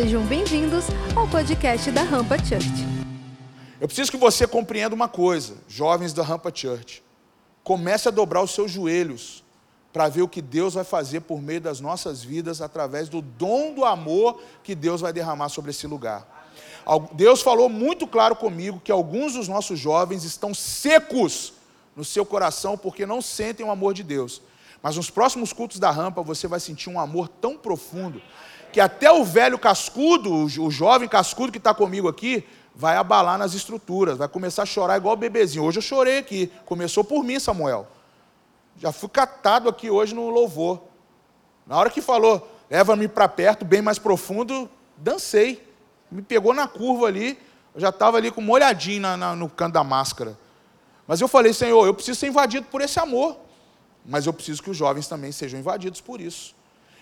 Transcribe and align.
Sejam 0.00 0.24
bem-vindos 0.26 0.84
ao 1.16 1.26
podcast 1.26 1.90
da 1.90 2.04
Rampa 2.04 2.38
Church. 2.38 2.86
Eu 3.80 3.88
preciso 3.88 4.12
que 4.12 4.16
você 4.16 4.46
compreenda 4.46 4.94
uma 4.94 5.08
coisa, 5.08 5.56
jovens 5.66 6.12
da 6.12 6.22
Rampa 6.22 6.52
Church. 6.54 7.02
Comece 7.64 8.06
a 8.06 8.12
dobrar 8.12 8.40
os 8.40 8.52
seus 8.52 8.70
joelhos 8.70 9.42
para 9.92 10.08
ver 10.08 10.22
o 10.22 10.28
que 10.28 10.40
Deus 10.40 10.74
vai 10.74 10.84
fazer 10.84 11.22
por 11.22 11.42
meio 11.42 11.60
das 11.60 11.80
nossas 11.80 12.22
vidas 12.22 12.62
através 12.62 13.08
do 13.08 13.20
dom 13.20 13.74
do 13.74 13.84
amor 13.84 14.40
que 14.62 14.72
Deus 14.72 15.00
vai 15.00 15.12
derramar 15.12 15.48
sobre 15.48 15.72
esse 15.72 15.88
lugar. 15.88 16.46
Deus 17.14 17.42
falou 17.42 17.68
muito 17.68 18.06
claro 18.06 18.36
comigo 18.36 18.78
que 18.78 18.92
alguns 18.92 19.32
dos 19.32 19.48
nossos 19.48 19.80
jovens 19.80 20.22
estão 20.22 20.54
secos 20.54 21.54
no 21.96 22.04
seu 22.04 22.24
coração 22.24 22.78
porque 22.78 23.04
não 23.04 23.20
sentem 23.20 23.66
o 23.66 23.70
amor 23.72 23.94
de 23.94 24.04
Deus. 24.04 24.42
Mas 24.80 24.94
nos 24.94 25.10
próximos 25.10 25.52
cultos 25.52 25.80
da 25.80 25.90
rampa 25.90 26.22
você 26.22 26.46
vai 26.46 26.60
sentir 26.60 26.88
um 26.88 27.00
amor 27.00 27.26
tão 27.26 27.58
profundo 27.58 28.22
que 28.72 28.80
até 28.80 29.10
o 29.10 29.24
velho 29.24 29.58
cascudo, 29.58 30.32
o 30.32 30.70
jovem 30.70 31.08
cascudo 31.08 31.52
que 31.52 31.58
está 31.58 31.72
comigo 31.72 32.08
aqui, 32.08 32.46
vai 32.74 32.96
abalar 32.96 33.36
nas 33.36 33.54
estruturas, 33.54 34.16
vai 34.16 34.28
começar 34.28 34.62
a 34.62 34.66
chorar 34.66 34.96
igual 34.96 35.16
bebezinho. 35.16 35.64
Hoje 35.64 35.78
eu 35.78 35.82
chorei 35.82 36.18
aqui, 36.18 36.52
começou 36.64 37.02
por 37.02 37.24
mim, 37.24 37.40
Samuel. 37.40 37.88
Já 38.76 38.92
fui 38.92 39.08
catado 39.08 39.68
aqui 39.68 39.90
hoje 39.90 40.14
no 40.14 40.30
louvor. 40.30 40.80
Na 41.66 41.76
hora 41.76 41.90
que 41.90 42.00
falou, 42.00 42.48
leva-me 42.70 43.08
para 43.08 43.28
perto, 43.28 43.64
bem 43.64 43.82
mais 43.82 43.98
profundo, 43.98 44.70
dancei. 44.96 45.66
Me 46.10 46.22
pegou 46.22 46.54
na 46.54 46.68
curva 46.68 47.06
ali, 47.06 47.36
eu 47.74 47.80
já 47.80 47.88
estava 47.88 48.16
ali 48.16 48.30
com 48.30 48.40
uma 48.40 48.52
olhadinha 48.52 49.00
na, 49.00 49.16
na, 49.16 49.36
no 49.36 49.48
canto 49.48 49.72
da 49.72 49.82
máscara. 49.82 50.38
Mas 51.06 51.20
eu 51.20 51.26
falei, 51.26 51.52
Senhor, 51.52 51.84
eu 51.84 51.94
preciso 51.94 52.20
ser 52.20 52.28
invadido 52.28 52.66
por 52.70 52.80
esse 52.80 53.00
amor. 53.00 53.36
Mas 54.06 54.24
eu 54.26 54.32
preciso 54.32 54.62
que 54.62 54.70
os 54.70 54.76
jovens 54.76 55.08
também 55.08 55.32
sejam 55.32 55.58
invadidos 55.58 56.00
por 56.00 56.20
isso. 56.20 56.54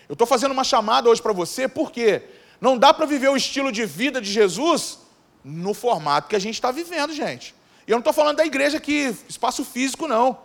Eu 0.08 0.12
estou 0.12 0.26
fazendo 0.26 0.52
uma 0.52 0.64
chamada 0.64 1.08
hoje 1.08 1.20
para 1.20 1.32
você, 1.32 1.66
porque 1.66 2.22
não 2.60 2.78
dá 2.78 2.94
para 2.94 3.06
viver 3.06 3.28
o 3.28 3.36
estilo 3.36 3.72
de 3.72 3.84
vida 3.84 4.20
de 4.20 4.30
Jesus 4.30 4.98
no 5.44 5.74
formato 5.74 6.28
que 6.28 6.36
a 6.36 6.38
gente 6.38 6.54
está 6.54 6.70
vivendo, 6.70 7.12
gente. 7.12 7.54
E 7.86 7.90
eu 7.90 7.94
não 7.94 8.00
estou 8.00 8.12
falando 8.12 8.36
da 8.36 8.46
igreja 8.46 8.78
aqui, 8.78 9.16
espaço 9.28 9.64
físico, 9.64 10.08
não. 10.08 10.38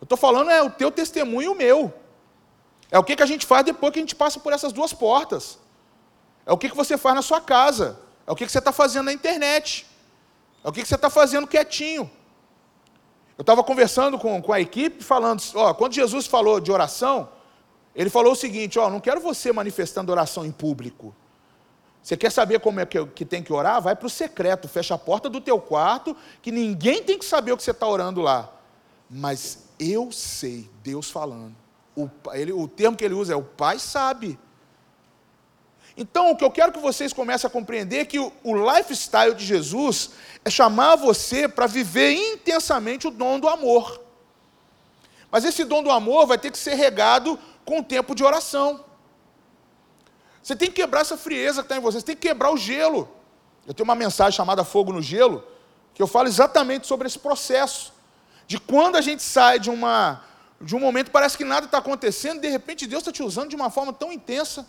Eu 0.00 0.04
estou 0.04 0.16
falando 0.16 0.50
é 0.50 0.62
o 0.62 0.70
teu 0.70 0.90
testemunho 0.90 1.46
e 1.46 1.48
o 1.48 1.54
meu. 1.54 1.92
É 2.90 2.98
o 2.98 3.04
que, 3.04 3.16
que 3.16 3.22
a 3.22 3.26
gente 3.26 3.44
faz 3.44 3.64
depois 3.64 3.92
que 3.92 3.98
a 3.98 4.02
gente 4.02 4.14
passa 4.14 4.38
por 4.38 4.52
essas 4.52 4.72
duas 4.72 4.92
portas. 4.92 5.58
É 6.44 6.52
o 6.52 6.58
que, 6.58 6.68
que 6.68 6.76
você 6.76 6.96
faz 6.96 7.14
na 7.14 7.22
sua 7.22 7.40
casa. 7.40 7.98
É 8.26 8.32
o 8.32 8.36
que, 8.36 8.46
que 8.46 8.52
você 8.52 8.58
está 8.58 8.72
fazendo 8.72 9.06
na 9.06 9.12
internet. 9.12 9.86
É 10.64 10.68
o 10.68 10.72
que, 10.72 10.82
que 10.82 10.88
você 10.88 10.94
está 10.94 11.10
fazendo 11.10 11.46
quietinho. 11.46 12.10
Eu 13.36 13.42
estava 13.42 13.62
conversando 13.62 14.18
com, 14.18 14.40
com 14.40 14.52
a 14.52 14.60
equipe, 14.60 15.02
falando, 15.04 15.42
ó, 15.54 15.74
quando 15.74 15.92
Jesus 15.92 16.26
falou 16.26 16.58
de 16.58 16.72
oração, 16.72 17.28
ele 17.96 18.10
falou 18.10 18.34
o 18.34 18.36
seguinte: 18.36 18.78
ó, 18.78 18.90
não 18.90 19.00
quero 19.00 19.20
você 19.20 19.50
manifestando 19.50 20.12
oração 20.12 20.44
em 20.44 20.52
público. 20.52 21.16
Você 22.02 22.16
quer 22.16 22.30
saber 22.30 22.60
como 22.60 22.78
é 22.78 22.86
que, 22.86 23.04
que 23.06 23.24
tem 23.24 23.42
que 23.42 23.52
orar? 23.52 23.82
Vai 23.82 23.96
para 23.96 24.06
o 24.06 24.10
secreto, 24.10 24.68
fecha 24.68 24.94
a 24.94 24.98
porta 24.98 25.28
do 25.28 25.40
teu 25.40 25.58
quarto, 25.58 26.14
que 26.40 26.52
ninguém 26.52 27.02
tem 27.02 27.18
que 27.18 27.24
saber 27.24 27.50
o 27.50 27.56
que 27.56 27.62
você 27.64 27.72
está 27.72 27.88
orando 27.88 28.20
lá. 28.20 28.52
Mas 29.10 29.64
eu 29.80 30.12
sei, 30.12 30.70
Deus 30.84 31.10
falando. 31.10 31.56
O, 31.96 32.08
ele, 32.32 32.52
o 32.52 32.68
termo 32.68 32.96
que 32.96 33.04
ele 33.04 33.14
usa 33.14 33.32
é 33.32 33.36
o 33.36 33.42
Pai 33.42 33.78
sabe. 33.78 34.38
Então, 35.96 36.30
o 36.30 36.36
que 36.36 36.44
eu 36.44 36.50
quero 36.50 36.70
que 36.70 36.78
vocês 36.78 37.12
comecem 37.12 37.48
a 37.48 37.50
compreender 37.50 38.00
é 38.00 38.04
que 38.04 38.18
o, 38.18 38.30
o 38.44 38.54
lifestyle 38.54 39.34
de 39.34 39.44
Jesus 39.44 40.10
é 40.44 40.50
chamar 40.50 40.94
você 40.96 41.48
para 41.48 41.66
viver 41.66 42.12
intensamente 42.12 43.08
o 43.08 43.10
dom 43.10 43.40
do 43.40 43.48
amor. 43.48 44.00
Mas 45.30 45.44
esse 45.44 45.64
dom 45.64 45.82
do 45.82 45.90
amor 45.90 46.26
vai 46.26 46.38
ter 46.38 46.52
que 46.52 46.58
ser 46.58 46.74
regado 46.74 47.38
com 47.66 47.80
o 47.80 47.84
tempo 47.84 48.14
de 48.14 48.24
oração. 48.24 48.82
Você 50.42 50.56
tem 50.56 50.68
que 50.68 50.76
quebrar 50.76 51.00
essa 51.00 51.18
frieza 51.18 51.60
que 51.60 51.66
está 51.66 51.76
em 51.76 51.80
você, 51.80 51.98
você 51.98 52.06
tem 52.06 52.16
que 52.16 52.28
quebrar 52.28 52.50
o 52.52 52.56
gelo. 52.56 53.08
Eu 53.66 53.74
tenho 53.74 53.84
uma 53.84 53.96
mensagem 53.96 54.36
chamada 54.36 54.64
Fogo 54.64 54.92
no 54.92 55.02
Gelo, 55.02 55.44
que 55.92 56.00
eu 56.00 56.06
falo 56.06 56.28
exatamente 56.28 56.86
sobre 56.86 57.08
esse 57.08 57.18
processo. 57.18 57.92
De 58.46 58.60
quando 58.60 58.94
a 58.94 59.00
gente 59.00 59.24
sai 59.24 59.58
de, 59.58 59.68
uma, 59.68 60.22
de 60.60 60.76
um 60.76 60.78
momento 60.78 61.10
parece 61.10 61.36
que 61.36 61.44
nada 61.44 61.66
está 61.66 61.78
acontecendo, 61.78 62.40
de 62.40 62.48
repente 62.48 62.86
Deus 62.86 63.00
está 63.00 63.10
te 63.10 63.24
usando 63.24 63.50
de 63.50 63.56
uma 63.56 63.70
forma 63.70 63.92
tão 63.92 64.12
intensa. 64.12 64.64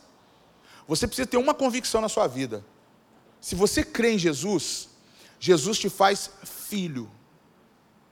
Você 0.87 1.05
precisa 1.05 1.27
ter 1.27 1.37
uma 1.37 1.53
convicção 1.53 2.01
na 2.01 2.09
sua 2.09 2.25
vida. 2.25 2.65
Se 3.39 3.53
você 3.53 3.83
crê 3.83 4.13
em 4.13 4.17
Jesus, 4.17 4.89
Jesus 5.39 5.77
te 5.77 5.89
faz 5.89 6.31
filho 6.43 7.07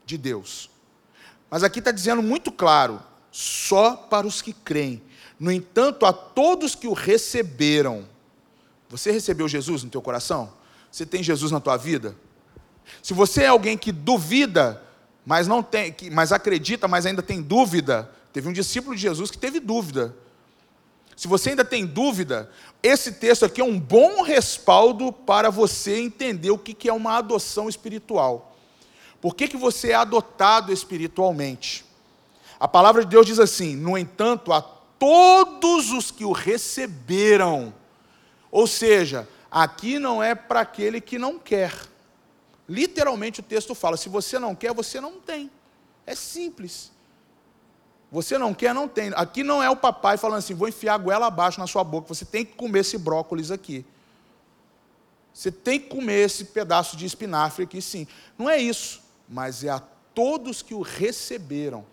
de 0.04 0.16
Deus. 0.16 0.70
Mas 1.50 1.64
aqui 1.64 1.80
está 1.80 1.90
dizendo 1.90 2.22
muito 2.22 2.52
claro: 2.52 3.02
só 3.36 3.94
para 3.94 4.26
os 4.26 4.40
que 4.40 4.54
creem. 4.54 5.02
No 5.38 5.52
entanto, 5.52 6.06
a 6.06 6.12
todos 6.12 6.74
que 6.74 6.88
o 6.88 6.94
receberam. 6.94 8.08
Você 8.88 9.10
recebeu 9.10 9.46
Jesus 9.46 9.84
no 9.84 9.90
teu 9.90 10.00
coração? 10.00 10.50
Você 10.90 11.04
tem 11.04 11.22
Jesus 11.22 11.52
na 11.52 11.60
tua 11.60 11.76
vida? 11.76 12.16
Se 13.02 13.12
você 13.12 13.42
é 13.42 13.48
alguém 13.48 13.76
que 13.76 13.92
duvida, 13.92 14.82
mas 15.22 15.46
não 15.46 15.62
tem, 15.62 15.94
mas 16.12 16.32
acredita, 16.32 16.88
mas 16.88 17.04
ainda 17.04 17.22
tem 17.22 17.42
dúvida, 17.42 18.10
teve 18.32 18.48
um 18.48 18.54
discípulo 18.54 18.96
de 18.96 19.02
Jesus 19.02 19.30
que 19.30 19.36
teve 19.36 19.60
dúvida. 19.60 20.16
Se 21.14 21.28
você 21.28 21.50
ainda 21.50 21.64
tem 21.64 21.84
dúvida, 21.84 22.50
esse 22.82 23.12
texto 23.12 23.44
aqui 23.44 23.60
é 23.60 23.64
um 23.64 23.78
bom 23.78 24.22
respaldo 24.22 25.12
para 25.12 25.50
você 25.50 25.98
entender 25.98 26.50
o 26.50 26.58
que 26.58 26.88
é 26.88 26.92
uma 26.92 27.18
adoção 27.18 27.68
espiritual. 27.68 28.56
Por 29.20 29.34
que, 29.34 29.46
que 29.46 29.58
você 29.58 29.90
é 29.90 29.94
adotado 29.94 30.72
espiritualmente? 30.72 31.85
A 32.58 32.66
palavra 32.66 33.04
de 33.04 33.10
Deus 33.10 33.26
diz 33.26 33.38
assim: 33.38 33.76
no 33.76 33.96
entanto, 33.96 34.52
a 34.52 34.60
todos 34.60 35.90
os 35.90 36.10
que 36.10 36.24
o 36.24 36.32
receberam, 36.32 37.74
ou 38.50 38.66
seja, 38.66 39.28
aqui 39.50 39.98
não 39.98 40.22
é 40.22 40.34
para 40.34 40.60
aquele 40.60 41.00
que 41.00 41.18
não 41.18 41.38
quer. 41.38 41.72
Literalmente 42.68 43.40
o 43.40 43.42
texto 43.42 43.74
fala: 43.74 43.96
se 43.96 44.08
você 44.08 44.38
não 44.38 44.54
quer, 44.54 44.72
você 44.72 45.00
não 45.00 45.20
tem. 45.20 45.50
É 46.06 46.14
simples. 46.14 46.92
Você 48.10 48.38
não 48.38 48.54
quer, 48.54 48.72
não 48.72 48.88
tem. 48.88 49.12
Aqui 49.14 49.42
não 49.42 49.62
é 49.62 49.68
o 49.68 49.76
papai 49.76 50.16
falando 50.16 50.38
assim, 50.38 50.54
vou 50.54 50.68
enfiar 50.68 50.94
a 50.94 50.98
goela 50.98 51.26
abaixo 51.26 51.58
na 51.58 51.66
sua 51.66 51.82
boca, 51.82 52.06
você 52.08 52.24
tem 52.24 52.44
que 52.44 52.54
comer 52.54 52.80
esse 52.80 52.96
brócolis 52.96 53.50
aqui. 53.50 53.84
Você 55.34 55.50
tem 55.52 55.78
que 55.78 55.88
comer 55.88 56.24
esse 56.24 56.46
pedaço 56.46 56.96
de 56.96 57.04
espinafre 57.04 57.64
aqui, 57.64 57.82
sim. 57.82 58.06
Não 58.38 58.48
é 58.48 58.56
isso, 58.58 59.02
mas 59.28 59.64
é 59.64 59.68
a 59.68 59.82
todos 60.14 60.62
que 60.62 60.72
o 60.72 60.80
receberam. 60.80 61.84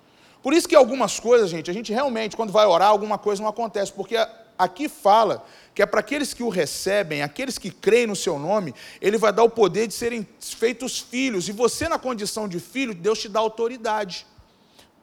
Por 0.43 0.53
isso 0.53 0.67
que 0.67 0.75
algumas 0.75 1.21
coisas, 1.21 1.49
gente, 1.49 1.71
a 1.71 1.73
gente 1.73 1.93
realmente, 1.93 2.35
quando 2.35 2.51
vai 2.51 2.65
orar, 2.65 2.89
alguma 2.89 3.17
coisa 3.17 3.41
não 3.41 3.49
acontece, 3.49 3.93
porque 3.93 4.17
aqui 4.57 4.89
fala 4.89 5.45
que 5.73 5.81
é 5.81 5.85
para 5.85 6.01
aqueles 6.01 6.33
que 6.33 6.43
o 6.43 6.49
recebem, 6.49 7.23
aqueles 7.23 7.57
que 7.57 7.71
creem 7.71 8.07
no 8.07 8.15
seu 8.15 8.37
nome, 8.37 8.75
ele 9.01 9.17
vai 9.17 9.31
dar 9.31 9.43
o 9.43 9.49
poder 9.49 9.87
de 9.87 9.93
serem 9.93 10.27
feitos 10.39 10.99
filhos, 10.99 11.47
e 11.47 11.53
você, 11.53 11.87
na 11.87 11.97
condição 11.97 12.47
de 12.47 12.59
filho, 12.59 12.93
Deus 12.93 13.19
te 13.19 13.29
dá 13.29 13.39
autoridade 13.39 14.27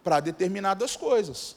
para 0.05 0.21
determinadas 0.21 0.95
coisas. 0.95 1.57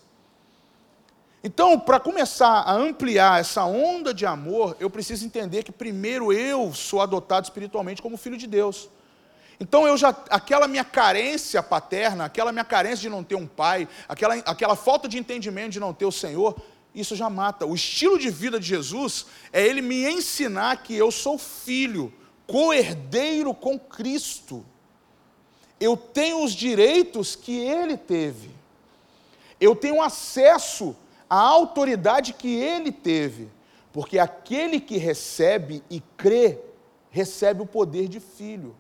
Então, 1.44 1.78
para 1.78 2.00
começar 2.00 2.62
a 2.62 2.74
ampliar 2.74 3.42
essa 3.42 3.66
onda 3.66 4.14
de 4.14 4.26
amor, 4.26 4.78
eu 4.80 4.90
preciso 4.90 5.26
entender 5.26 5.64
que 5.64 5.74
primeiro 5.74 6.32
eu 6.32 6.74
sou 6.74 7.02
adotado 7.02 7.44
espiritualmente 7.44 8.02
como 8.02 8.16
filho 8.16 8.38
de 8.38 8.48
Deus. 8.48 8.90
Então 9.60 9.88
eu 9.88 9.98
já 9.98 10.10
aquela 10.30 10.68
minha 10.68 10.84
carência 10.84 11.62
paterna, 11.62 12.26
aquela 12.26 12.52
minha 12.52 12.66
carência 12.66 13.02
de 13.02 13.10
não 13.10 13.24
ter 13.24 13.36
um 13.36 13.48
pai, 13.48 13.88
aquela, 14.08 14.36
aquela 14.36 14.76
falta 14.76 15.08
de 15.08 15.18
entendimento 15.18 15.72
de 15.72 15.80
não 15.80 15.94
ter 15.94 16.06
o 16.06 16.12
Senhor, 16.12 16.56
isso 16.94 17.16
já 17.16 17.30
mata. 17.30 17.66
O 17.66 17.76
estilo 17.76 18.18
de 18.20 18.30
vida 18.30 18.60
de 18.60 18.68
Jesus 18.68 19.26
é 19.52 19.66
ele 19.66 19.82
me 19.82 20.10
ensinar 20.10 20.84
que 20.84 20.96
eu 20.96 21.12
sou 21.12 21.38
filho, 21.38 22.14
co-herdeiro 22.46 23.54
com 23.54 23.80
Cristo 23.80 24.66
eu 25.84 25.98
tenho 25.98 26.42
os 26.44 26.54
direitos 26.54 27.36
que 27.36 27.60
ele 27.60 27.98
teve, 27.98 28.50
eu 29.60 29.76
tenho 29.76 30.02
acesso 30.02 30.96
à 31.30 31.38
autoridade 31.38 32.32
que 32.32 32.56
ele 32.56 32.90
teve, 32.90 33.50
porque 33.92 34.18
aquele 34.18 34.80
que 34.80 34.98
recebe 34.98 35.84
e 35.90 36.00
crê, 36.16 36.58
recebe 37.10 37.62
o 37.62 37.66
poder 37.66 38.08
de 38.08 38.22
filho. 38.22 38.74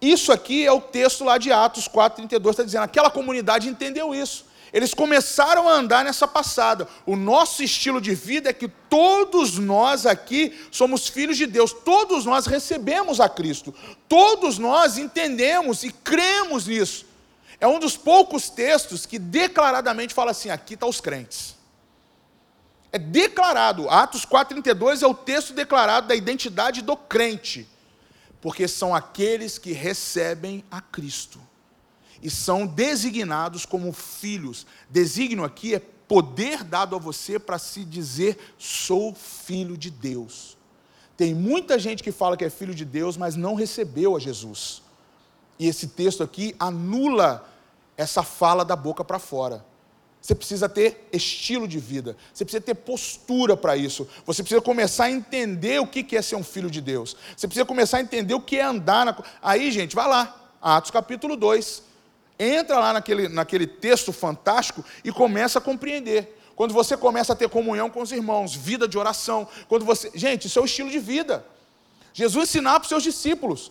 Isso 0.00 0.30
aqui 0.30 0.66
é 0.66 0.72
o 0.72 0.80
texto 0.80 1.24
lá 1.24 1.38
de 1.38 1.50
Atos 1.50 1.88
4,32, 1.88 2.50
está 2.50 2.62
dizendo, 2.62 2.84
aquela 2.84 3.10
comunidade 3.10 3.68
entendeu 3.68 4.14
isso. 4.14 4.44
Eles 4.72 4.92
começaram 4.92 5.68
a 5.68 5.72
andar 5.72 6.04
nessa 6.04 6.28
passada. 6.28 6.86
O 7.06 7.16
nosso 7.16 7.62
estilo 7.62 8.00
de 8.00 8.14
vida 8.14 8.50
é 8.50 8.52
que 8.52 8.68
todos 8.68 9.58
nós 9.58 10.04
aqui 10.04 10.52
somos 10.70 11.08
filhos 11.08 11.36
de 11.36 11.46
Deus, 11.46 11.72
todos 11.72 12.26
nós 12.26 12.46
recebemos 12.46 13.20
a 13.20 13.28
Cristo, 13.28 13.74
todos 14.08 14.58
nós 14.58 14.98
entendemos 14.98 15.82
e 15.82 15.90
cremos 15.90 16.66
nisso. 16.66 17.06
É 17.58 17.66
um 17.66 17.78
dos 17.78 17.96
poucos 17.96 18.50
textos 18.50 19.06
que 19.06 19.18
declaradamente 19.18 20.12
fala 20.12 20.32
assim: 20.32 20.50
aqui 20.50 20.74
estão 20.74 20.88
tá 20.88 20.90
os 20.90 21.00
crentes. 21.00 21.56
É 22.92 22.98
declarado, 22.98 23.88
Atos 23.88 24.24
4,32 24.24 25.02
é 25.02 25.06
o 25.06 25.14
texto 25.14 25.52
declarado 25.52 26.08
da 26.08 26.14
identidade 26.14 26.82
do 26.82 26.96
crente, 26.96 27.68
porque 28.46 28.68
são 28.68 28.94
aqueles 28.94 29.58
que 29.58 29.72
recebem 29.72 30.62
a 30.70 30.80
Cristo 30.80 31.40
e 32.22 32.30
são 32.30 32.64
designados 32.64 33.66
como 33.66 33.92
filhos. 33.92 34.64
Designo 34.88 35.42
aqui 35.42 35.74
é 35.74 35.80
poder 35.80 36.62
dado 36.62 36.94
a 36.94 36.98
você 37.00 37.40
para 37.40 37.58
se 37.58 37.84
dizer 37.84 38.38
sou 38.56 39.12
filho 39.12 39.76
de 39.76 39.90
Deus. 39.90 40.56
Tem 41.16 41.34
muita 41.34 41.76
gente 41.76 42.04
que 42.04 42.12
fala 42.12 42.36
que 42.36 42.44
é 42.44 42.48
filho 42.48 42.72
de 42.72 42.84
Deus, 42.84 43.16
mas 43.16 43.34
não 43.34 43.56
recebeu 43.56 44.14
a 44.14 44.20
Jesus. 44.20 44.80
E 45.58 45.66
esse 45.66 45.88
texto 45.88 46.22
aqui 46.22 46.54
anula 46.56 47.52
essa 47.96 48.22
fala 48.22 48.64
da 48.64 48.76
boca 48.76 49.04
para 49.04 49.18
fora. 49.18 49.66
Você 50.20 50.34
precisa 50.34 50.68
ter 50.68 51.08
estilo 51.12 51.68
de 51.68 51.78
vida, 51.78 52.16
você 52.34 52.44
precisa 52.44 52.60
ter 52.60 52.74
postura 52.74 53.56
para 53.56 53.76
isso. 53.76 54.08
Você 54.24 54.42
precisa 54.42 54.60
começar 54.60 55.04
a 55.04 55.10
entender 55.10 55.80
o 55.80 55.86
que 55.86 56.16
é 56.16 56.22
ser 56.22 56.34
um 56.34 56.42
filho 56.42 56.68
de 56.68 56.80
Deus. 56.80 57.16
Você 57.36 57.46
precisa 57.46 57.64
começar 57.64 57.98
a 57.98 58.00
entender 58.00 58.34
o 58.34 58.40
que 58.40 58.56
é 58.56 58.62
andar 58.62 59.06
na. 59.06 59.16
Aí, 59.40 59.70
gente, 59.70 59.94
vai 59.94 60.08
lá, 60.08 60.50
Atos 60.60 60.90
capítulo 60.90 61.36
2. 61.36 61.82
Entra 62.38 62.78
lá 62.78 62.92
naquele, 62.92 63.28
naquele 63.28 63.66
texto 63.66 64.12
fantástico 64.12 64.84
e 65.04 65.12
começa 65.12 65.58
a 65.58 65.62
compreender. 65.62 66.36
Quando 66.56 66.74
você 66.74 66.96
começa 66.96 67.32
a 67.32 67.36
ter 67.36 67.48
comunhão 67.48 67.88
com 67.88 68.02
os 68.02 68.10
irmãos, 68.10 68.54
vida 68.54 68.88
de 68.88 68.98
oração, 68.98 69.46
quando 69.68 69.84
você. 69.84 70.10
Gente, 70.14 70.46
isso 70.46 70.58
é 70.58 70.62
o 70.62 70.64
estilo 70.64 70.90
de 70.90 70.98
vida. 70.98 71.44
Jesus 72.12 72.48
ensinava 72.48 72.80
para 72.80 72.84
os 72.84 72.88
seus 72.88 73.02
discípulos. 73.02 73.70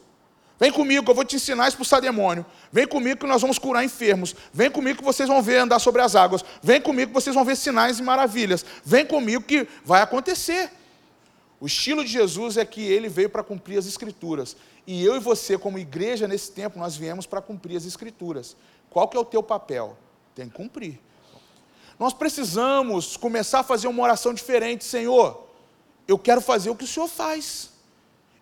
Vem 0.57 0.71
comigo, 0.71 1.09
eu 1.09 1.15
vou 1.15 1.25
te 1.25 1.35
ensinar 1.35 1.65
a 1.65 1.67
expulsar 1.67 2.01
demônio. 2.01 2.45
Vem 2.71 2.87
comigo 2.87 3.19
que 3.19 3.27
nós 3.27 3.41
vamos 3.41 3.59
curar 3.59 3.83
enfermos. 3.83 4.33
Vem 4.53 4.71
comigo 4.71 4.99
que 4.99 5.03
vocês 5.03 5.27
vão 5.27 5.41
ver 5.41 5.57
andar 5.57 5.79
sobre 5.79 6.01
as 6.01 6.15
águas. 6.15 6.45
Vem 6.63 6.79
comigo 6.79 7.09
que 7.09 7.13
vocês 7.13 7.35
vão 7.35 7.43
ver 7.43 7.57
sinais 7.57 7.99
e 7.99 8.03
maravilhas. 8.03 8.65
Vem 8.83 9.05
comigo 9.05 9.43
que 9.43 9.67
vai 9.83 10.01
acontecer. 10.01 10.71
O 11.59 11.67
estilo 11.67 12.05
de 12.05 12.11
Jesus 12.11 12.55
é 12.55 12.63
que 12.63 12.81
ele 12.81 13.09
veio 13.09 13.29
para 13.29 13.43
cumprir 13.43 13.77
as 13.77 13.85
escrituras. 13.85 14.55
E 14.87 15.03
eu 15.03 15.15
e 15.15 15.19
você, 15.19 15.57
como 15.57 15.77
igreja 15.77 16.27
nesse 16.27 16.51
tempo, 16.51 16.79
nós 16.79 16.95
viemos 16.95 17.25
para 17.25 17.41
cumprir 17.41 17.75
as 17.75 17.85
escrituras. 17.85 18.55
Qual 18.89 19.09
que 19.09 19.17
é 19.17 19.19
o 19.19 19.25
teu 19.25 19.43
papel? 19.43 19.97
Tem 20.33 20.47
que 20.47 20.55
cumprir. 20.55 20.99
Nós 21.99 22.13
precisamos 22.13 23.17
começar 23.17 23.59
a 23.59 23.63
fazer 23.63 23.87
uma 23.87 24.03
oração 24.03 24.33
diferente, 24.33 24.85
Senhor. 24.85 25.47
Eu 26.07 26.17
quero 26.17 26.39
fazer 26.39 26.69
o 26.69 26.75
que 26.75 26.83
o 26.83 26.87
Senhor 26.87 27.07
faz. 27.07 27.74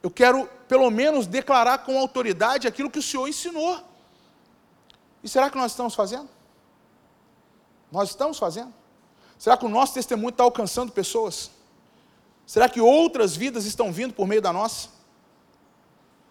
Eu 0.03 0.11
quero, 0.11 0.49
pelo 0.67 0.91
menos, 0.91 1.25
declarar 1.25 1.77
com 1.79 1.97
autoridade 1.97 2.67
aquilo 2.67 2.91
que 2.91 2.99
o 2.99 3.03
Senhor 3.03 3.25
ensinou. 3.25 3.81
E 5.23 5.29
será 5.29 5.49
que 5.49 5.57
nós 5.57 5.71
estamos 5.71 5.95
fazendo? 5.95 6.27
Nós 7.89 8.09
estamos 8.09 8.37
fazendo? 8.37 8.73
Será 9.39 9.55
que 9.55 9.65
o 9.65 9.69
nosso 9.69 9.93
testemunho 9.93 10.29
está 10.29 10.43
alcançando 10.43 10.91
pessoas? 10.91 11.49
Será 12.45 12.67
que 12.67 12.81
outras 12.81 13.33
vidas 13.33 13.63
estão 13.65 13.93
vindo 13.93 14.13
por 14.13 14.27
meio 14.27 14.41
da 14.41 14.51
nossa? 14.51 14.89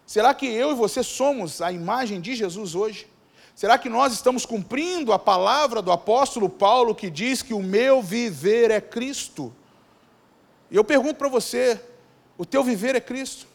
Será 0.07 0.35
que 0.35 0.47
eu 0.47 0.73
e 0.73 0.75
você 0.75 1.03
somos 1.03 1.63
a 1.63 1.73
imagem 1.73 2.21
de 2.21 2.35
Jesus 2.35 2.75
hoje? 2.75 3.09
Será 3.55 3.79
que 3.79 3.89
nós 3.89 4.13
estamos 4.13 4.45
cumprindo 4.45 5.15
a 5.15 5.19
palavra 5.19 5.81
do 5.81 5.91
apóstolo 5.91 6.51
Paulo 6.51 6.95
que 6.95 7.09
diz 7.09 7.41
que 7.41 7.55
o 7.55 7.63
meu 7.63 8.03
viver 8.03 8.71
é 8.71 8.83
Cristo? 8.83 9.51
E 10.71 10.77
eu 10.77 10.85
pergunto 10.85 11.15
para 11.15 11.29
você: 11.29 11.81
o 12.37 12.45
teu 12.45 12.63
viver 12.63 12.95
é 12.95 13.01
Cristo? 13.01 13.52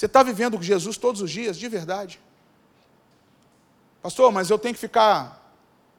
Você 0.00 0.06
está 0.06 0.22
vivendo 0.22 0.56
com 0.56 0.62
Jesus 0.62 0.96
todos 0.96 1.20
os 1.20 1.30
dias, 1.30 1.58
de 1.58 1.68
verdade? 1.68 2.18
Pastor, 4.00 4.32
mas 4.32 4.48
eu 4.48 4.58
tenho 4.58 4.72
que 4.72 4.80
ficar 4.80 5.54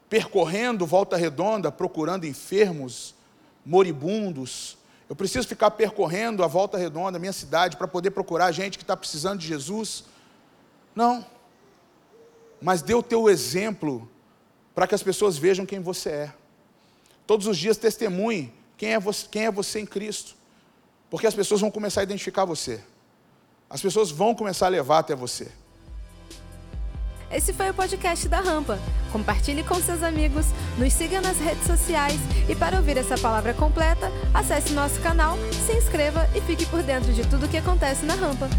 percorrendo 0.10 0.88
volta 0.88 1.16
redonda, 1.16 1.72
procurando 1.72 2.26
enfermos, 2.26 3.14
moribundos. 3.64 4.76
Eu 5.08 5.16
preciso 5.16 5.48
ficar 5.48 5.70
percorrendo 5.70 6.44
a 6.44 6.48
volta 6.48 6.80
redonda, 6.80 7.20
minha 7.20 7.32
cidade, 7.32 7.78
para 7.78 7.88
poder 7.88 8.10
procurar 8.10 8.52
gente 8.52 8.76
que 8.76 8.84
está 8.84 8.98
precisando 8.98 9.40
de 9.40 9.46
Jesus. 9.46 10.06
Não. 10.96 11.24
Mas 12.60 12.82
dê 12.82 12.96
o 12.96 13.04
teu 13.04 13.30
exemplo 13.30 14.10
para 14.74 14.88
que 14.88 14.96
as 14.96 15.04
pessoas 15.04 15.38
vejam 15.38 15.64
quem 15.64 15.80
você 15.80 16.10
é. 16.10 16.34
Todos 17.28 17.46
os 17.46 17.56
dias 17.56 17.78
testemunhe 17.78 18.52
quem 18.76 18.94
é 18.96 19.00
você, 19.00 19.28
quem 19.30 19.46
é 19.46 19.52
você 19.52 19.80
em 19.80 19.86
Cristo. 19.86 20.34
Porque 21.08 21.28
as 21.28 21.36
pessoas 21.36 21.62
vão 21.62 21.70
começar 21.70 22.02
a 22.02 22.04
identificar 22.04 22.46
você 22.46 22.84
as 23.72 23.82
pessoas 23.82 24.12
vão 24.12 24.36
começar 24.36 24.66
a 24.66 24.70
levar 24.70 25.00
até 25.00 25.16
você. 25.16 25.50
Esse 27.32 27.54
foi 27.54 27.70
o 27.70 27.74
podcast 27.74 28.28
da 28.28 28.42
Rampa. 28.42 28.78
Compartilhe 29.14 29.64
com 29.64 29.76
seus 29.76 30.04
amigos, 30.04 30.48
nos 30.78 30.92
siga 30.92 31.22
nas 31.22 31.38
redes 31.40 31.66
sociais 31.66 32.20
e 32.50 32.56
para 32.56 32.76
ouvir 32.76 32.98
essa 32.98 33.18
palavra 33.18 33.54
completa, 33.54 34.12
acesse 34.34 34.74
nosso 34.74 35.00
canal, 35.00 35.38
se 35.66 35.74
inscreva 35.74 36.30
e 36.36 36.42
fique 36.42 36.66
por 36.66 36.84
dentro 36.84 37.14
de 37.14 37.26
tudo 37.26 37.46
o 37.46 37.50
que 37.50 37.58
acontece 37.58 38.06
na 38.06 38.16
Rampa. 38.16 38.50